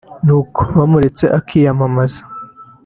[0.25, 2.21] nuko bamuretse akiyamamaza